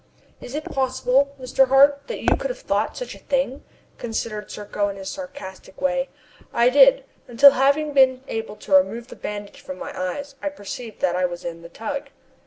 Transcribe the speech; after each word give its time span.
"Is 0.41 0.55
it 0.55 0.65
possible, 0.65 1.35
Mr. 1.39 1.67
Hart, 1.67 2.07
that 2.07 2.21
you 2.21 2.35
could 2.35 2.49
have 2.49 2.57
thought 2.61 2.97
such 2.97 3.13
a 3.13 3.19
thing!" 3.19 3.63
continued 3.99 4.49
Serko 4.49 4.89
in 4.89 4.95
his 4.95 5.09
sarcastic 5.11 5.79
way. 5.79 6.09
"I 6.51 6.69
did, 6.71 7.03
until 7.27 7.51
having 7.51 7.93
been 7.93 8.23
able 8.27 8.55
to 8.55 8.73
remove 8.73 9.09
the 9.09 9.15
bandage 9.15 9.61
from 9.61 9.77
my 9.77 9.93
eyes, 9.95 10.33
I 10.41 10.49
perceived 10.49 11.01
that 11.01 11.15
I 11.15 11.25
was 11.25 11.45
in 11.45 11.61
the 11.61 11.69
tug." 11.69 12.07